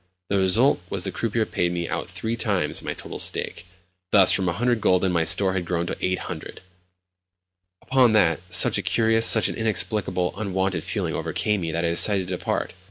The 0.29 0.39
result 0.39 0.79
was 0.89 1.03
that 1.03 1.13
the 1.13 1.15
croupier 1.19 1.45
paid 1.45 1.71
me 1.71 1.87
out 1.87 2.09
three 2.09 2.35
times 2.35 2.81
my 2.81 2.95
total 2.95 3.19
stake! 3.19 3.67
Thus 4.09 4.31
from 4.31 4.47
100 4.47 4.81
gülden 4.81 5.11
my 5.11 5.23
store 5.23 5.53
had 5.53 5.63
grown 5.63 5.85
to 5.85 5.97
800! 6.03 6.61
Upon 7.83 8.13
that 8.13 8.39
such 8.49 8.79
a 8.79 8.81
curious, 8.81 9.27
such 9.27 9.47
an 9.47 9.53
inexplicable, 9.53 10.33
unwonted 10.35 10.83
feeling 10.83 11.13
overcame 11.13 11.61
me 11.61 11.71
that 11.71 11.85
I 11.85 11.89
decided 11.89 12.29
to 12.29 12.37
depart. 12.39 12.73